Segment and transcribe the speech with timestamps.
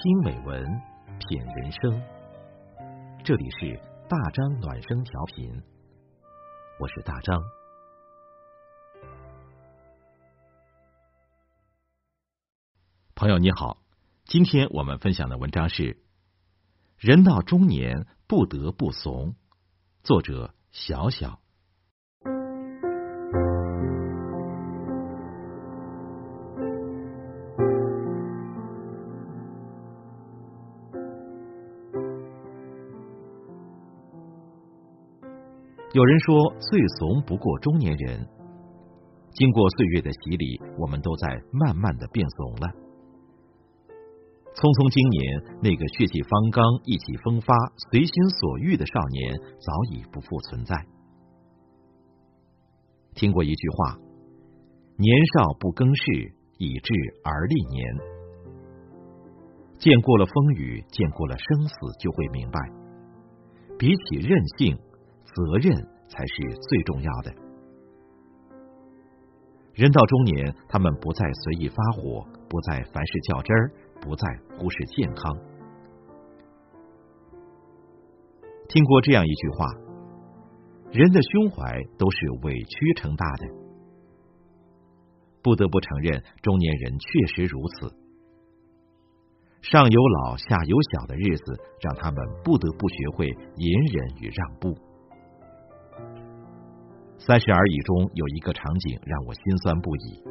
[0.00, 0.64] 听美文，
[1.18, 2.00] 品人生。
[3.24, 5.60] 这里是大张暖声调频，
[6.78, 7.42] 我是大张。
[13.16, 13.78] 朋友你好，
[14.24, 15.82] 今天我们分享的文章是
[16.96, 19.32] 《人到中年不得不怂》，
[20.04, 21.40] 作者小小。
[35.92, 38.28] 有人说，最怂不过中年人。
[39.32, 42.68] 经过岁月的洗礼，我们都在慢慢的变怂了。
[44.52, 47.54] 匆匆经年，那个血气方刚、意气风发、
[47.88, 50.76] 随心所欲的少年早已不复存在。
[53.14, 53.96] 听过一句话
[55.00, 56.04] ：“年少不更事，
[56.58, 56.92] 以致
[57.24, 57.80] 而立年。”
[59.80, 62.60] 见过了风雨，见过了生死，就会明白，
[63.78, 64.76] 比起任性。
[65.34, 65.74] 责任
[66.08, 67.34] 才是最重要的。
[69.74, 75.38] 人到中年，他们不再随意发火，不再凡事较真儿，不再忽视健康。
[78.68, 79.66] 听过这样一句话：
[80.90, 83.46] 人的胸怀都是委屈撑大的。
[85.42, 87.94] 不得不承认，中年人确实如此。
[89.62, 94.76] 上有老下有小的日子，让他们不得不学会隐忍与让步。
[97.18, 100.22] 三十而已中有一个场景让我心酸不已。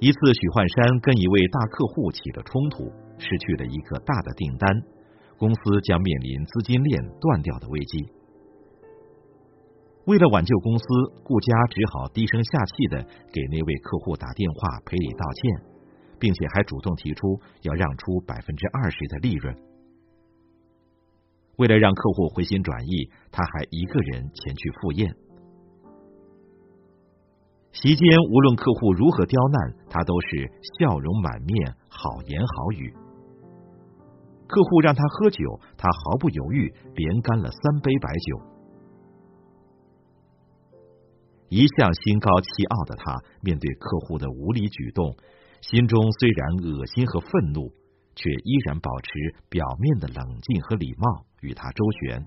[0.00, 4.82] 一次，许幻山跟一位大客户起了冲突，失去了一个大的订单，
[5.36, 8.08] 公司将面临资金链断掉的危机。
[10.06, 10.84] 为了挽救公司，
[11.22, 15.66] 顾佳只好低声下气的给那位客户打电话赔礼道歉，
[16.18, 19.54] 并且还主动提出要让出百分之二十的利润。
[21.60, 25.14] 为了让客户回心转意，他还一个人前去赴宴。
[27.70, 32.94] 席间，无论客户如何刁难，他都是笑容满面，好言好语。
[34.48, 38.40] 客户让他喝酒，他毫不犹豫，连干了三杯白酒。
[41.50, 45.14] 一向心高气傲的他，面对客户的无理举动，
[45.60, 47.70] 心中虽然恶心和愤怒。
[48.16, 49.10] 却依然保持
[49.48, 52.26] 表面的冷静和礼貌，与他周旋。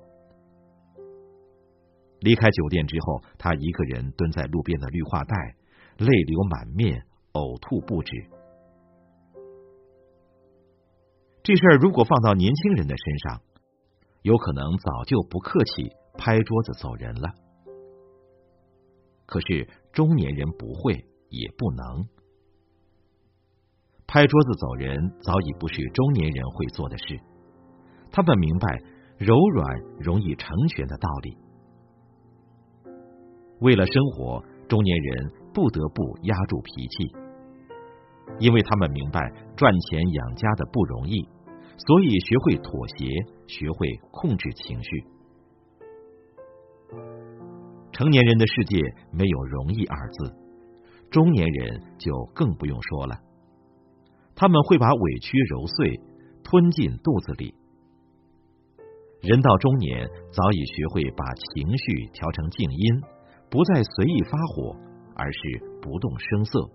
[2.19, 5.35] 离开酒店之后，他一个人蹲在路边的绿化带，
[5.97, 8.11] 泪流满面，呕吐不止。
[11.43, 13.41] 这事儿如果放到年轻人的身上，
[14.21, 17.33] 有可能早就不客气，拍桌子走人了。
[19.25, 20.93] 可是中年人不会，
[21.27, 22.07] 也不能。
[24.07, 27.19] 拍桌子走人早已不是中年人会做的事，
[28.11, 28.81] 他们明白
[29.23, 31.37] 柔软容易成全的道理。
[33.61, 37.15] 为了生活，中年人不得不压住脾气，
[38.39, 39.21] 因为他们明白
[39.55, 41.25] 赚钱养家的不容易，
[41.77, 43.07] 所以学会妥协，
[43.47, 44.89] 学会控制情绪。
[47.93, 48.77] 成年人的世界
[49.09, 50.35] 没有容易二字，
[51.09, 53.15] 中年人就更不用说了。
[54.35, 56.01] 他们会把委屈揉碎，
[56.43, 57.55] 吞进肚子里。
[59.23, 63.01] 人到中年，早已学会把情绪调成静音，
[63.49, 64.75] 不再随意发火，
[65.15, 65.39] 而是
[65.81, 66.69] 不动声色。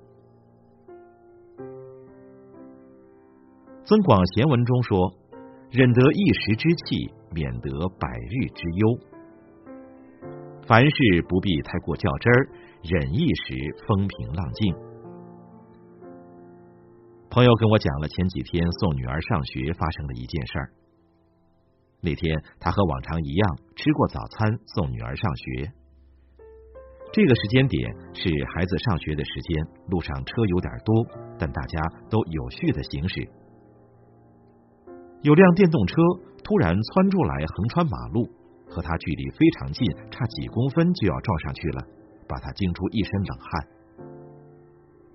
[3.85, 5.13] 增广贤文中说
[5.71, 8.99] ：“忍得一时之气，免得百日之忧。
[10.67, 10.97] 凡事
[11.29, 12.49] 不必太过较真儿，
[12.83, 13.55] 忍一时
[13.87, 14.75] 风平浪静。”
[17.29, 20.71] 朋友跟我讲了前几天送女儿上学发生的一件事儿。
[22.01, 25.73] 那天他和往常一样吃过早餐，送女儿上学。
[27.13, 31.07] 这个时间点是孩子上学的时间，路上车有点多，
[31.39, 31.81] 但大家
[32.11, 33.29] 都有序的行驶。
[35.23, 35.95] 有辆电动车
[36.45, 38.31] 突然窜出来横穿马路，
[38.69, 41.83] 和他距离非常近，差几公分就要撞上去了，
[42.29, 43.69] 把他惊出一身冷汗。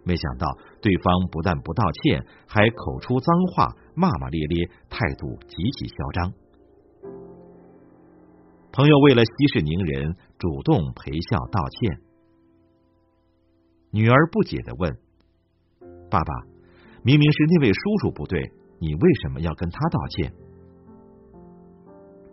[0.04, 0.48] 没想到
[0.82, 6.34] 对方不但不道歉，还口出脏话，骂骂咧咧，态度极其嚣张。
[8.76, 12.02] 朋友为了息事宁人，主动陪笑道歉。
[13.92, 14.98] 女儿不解的问
[16.10, 16.34] ：“爸爸，
[17.04, 18.42] 明明是那位叔叔不对，
[18.80, 20.34] 你为什么要跟他道歉？”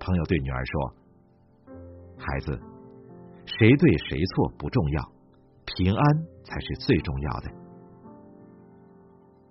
[0.00, 0.94] 朋友对女儿说
[2.16, 2.58] ：“孩子，
[3.44, 5.12] 谁对谁错不重要，
[5.66, 6.02] 平安
[6.42, 7.50] 才是最重要的。”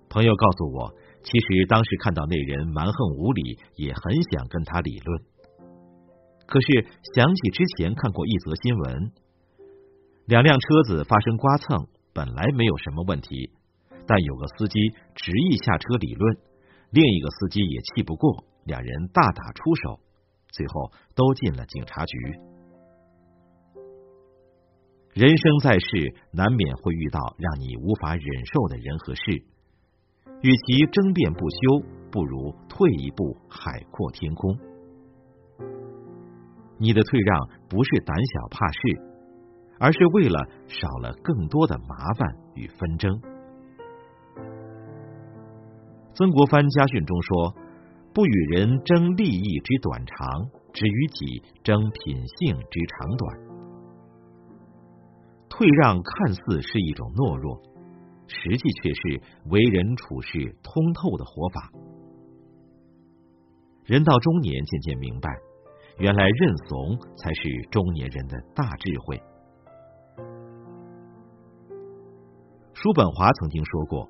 [0.09, 0.91] 朋友告诉我，
[1.21, 5.21] 其实当时看到那人蛮横无理，也很想跟他理论。
[6.49, 9.11] 可是想起之前看过一则新闻，
[10.25, 13.51] 两辆车子发生刮蹭，本来没有什么问题，
[14.07, 14.79] 但有个司机
[15.13, 16.37] 执意下车理论，
[16.89, 19.99] 另一个司机也气不过，两人大打出手，
[20.49, 22.17] 最后都进了警察局。
[25.13, 29.21] 人生在世，难免会遇到让你无法忍受的人和事。
[30.41, 34.68] 与其争辩不休，不如退一步，海阔天空。
[36.79, 38.79] 你的退让不是胆小怕事，
[39.79, 43.21] 而是为了少了更多的麻烦与纷争。
[46.13, 47.55] 曾国藩家训中说
[48.13, 53.39] ：“不与人争利益之短长，只与己争品性之长短。”
[55.49, 57.61] 退让看似是一种懦弱。
[58.31, 61.71] 实际却是为人处事通透的活法。
[63.85, 65.35] 人到中年，渐渐明白，
[65.99, 69.21] 原来认怂才是中年人的大智慧。
[72.73, 74.09] 叔本华曾经说过，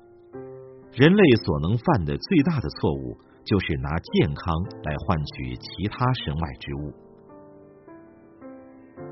[0.92, 4.54] 人类所能犯的最大的错误，就是拿健康
[4.84, 6.94] 来换取其他身外之物。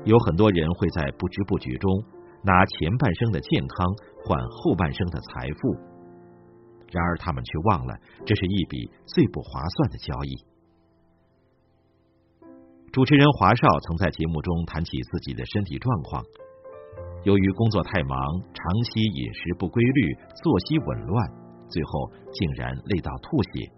[0.05, 1.91] 有很多人会在不知不觉中。
[2.41, 3.85] 拿前半生的健康
[4.23, 5.75] 换后半生的财富，
[6.89, 7.93] 然而他们却忘了，
[8.25, 10.48] 这是一笔最不划算的交易。
[12.99, 16.21] 主持人华少曾在节目中谈起自己的身体状况，
[17.23, 18.19] 由于工作太忙，
[18.51, 20.13] 长期饮食不规律，
[20.43, 21.31] 作息紊乱，
[21.69, 23.71] 最后竟然累到吐血。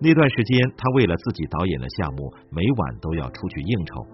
[0.00, 4.04] 那段时间，他为了自己导演的项目，每晚都要出去应酬。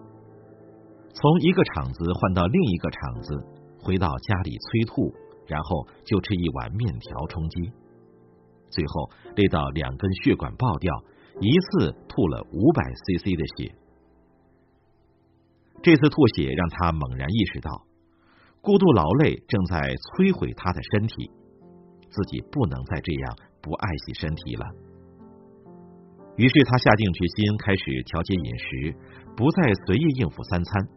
[1.14, 3.46] 从一个场子换到另一个场子，
[3.80, 5.10] 回到家里催吐，
[5.46, 7.72] 然后就吃一碗面条充饥，
[8.68, 10.92] 最后累到两根血管爆掉，
[11.40, 13.74] 一次吐了五百 CC 的血。
[15.82, 17.84] 这次吐血让他猛然意识到，
[18.60, 19.80] 过度劳累正在
[20.14, 21.30] 摧毁他的身体，
[22.10, 24.64] 自己不能再这样不爱惜身体了。
[26.36, 28.94] 于是他下定决心，开始调节饮食，
[29.36, 30.88] 不再随意应付三餐。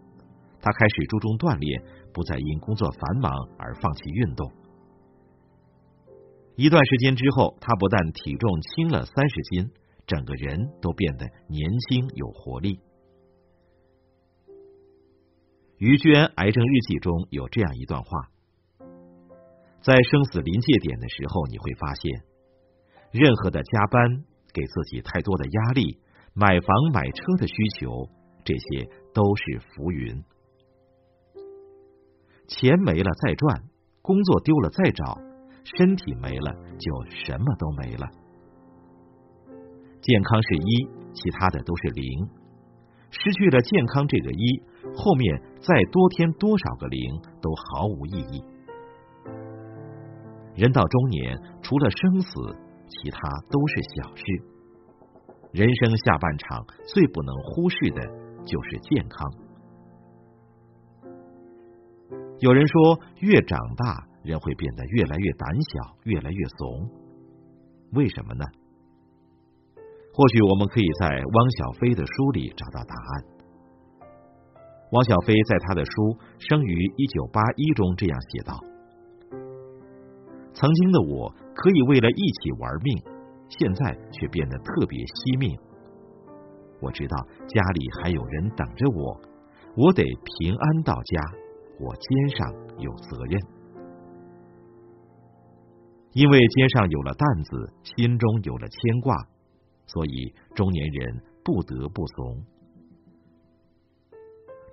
[0.62, 1.82] 他开始注重锻炼，
[2.14, 4.52] 不再因工作繁忙而放弃运动。
[6.56, 9.70] 一段时间之后，他不但体重轻了三十斤，
[10.08, 12.80] 整个人都变得年轻有活力。
[15.78, 18.30] 于娟癌症日记中有这样一段话：
[19.82, 22.24] 在生死临界点的时候，你会发现，
[23.12, 24.24] 任何的加班、
[24.54, 26.00] 给自己太多的压力、
[26.34, 28.10] 买房买车的需求，
[28.46, 30.24] 这些都是浮云。
[32.48, 33.64] 钱没了再赚，
[34.02, 35.20] 工作丢了再找，
[35.78, 38.08] 身体没了就什么都没了。
[40.06, 42.30] 健康是一，其他的都是零。
[43.10, 44.62] 失去了健康这个一，
[44.96, 48.44] 后面再多添多少个零都毫无意义。
[50.54, 52.30] 人到中年，除了生死，
[52.88, 53.20] 其他
[53.50, 54.24] 都是小事。
[55.52, 56.64] 人生下半场
[56.94, 58.02] 最不能忽视的
[58.46, 59.32] 就是健康。
[62.42, 66.92] 有人说，越长大，人会变得越来越胆小，越来越怂。
[67.94, 68.46] 为什么呢？
[70.16, 73.24] 或许我们可以在汪小菲的书里找到答案。
[74.94, 75.92] 汪小菲在他的书
[76.40, 78.56] 《生于一九八一》中这样写道
[80.56, 82.96] ：“曾经的我可以为了一起玩命，
[83.50, 85.52] 现在却变得特别惜命。
[86.80, 89.20] 我知道家里还有人等着我，
[89.76, 91.22] 我得平安到家。”
[91.78, 92.48] 我肩上
[92.80, 93.38] 有责任，
[96.14, 99.14] 因为肩上有了担子，心中有了牵挂，
[99.88, 102.44] 所以中年人不得不怂。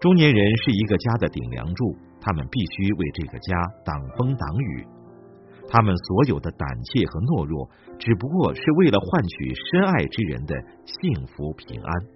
[0.01, 4.87] 中年人是一个家的顶梁柱，他们必须为这个家挡风挡雨。
[5.69, 10.55] 他们所有的胆怯和懦弱，只不过是为了换取深爱之人的
[10.85, 12.07] 幸福平安，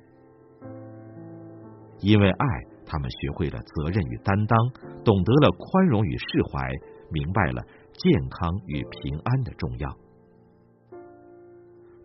[2.00, 2.46] 因为爱。
[2.88, 4.56] 他们学会了责任与担当，
[5.02, 6.70] 懂得了宽容与释怀，
[7.10, 7.60] 明白了
[7.92, 9.90] 健康与平安的重要。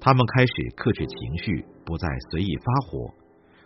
[0.03, 3.13] 他们开始克制情绪，不再随意发火；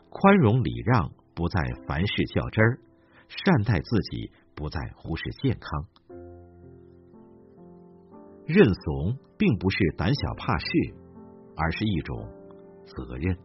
[0.09, 2.77] 宽容礼让，不再凡事较真儿；
[3.29, 5.85] 善待自己，不再忽视健康。
[8.45, 10.67] 认怂并不是胆小怕事，
[11.55, 12.29] 而是一种
[12.85, 13.37] 责任。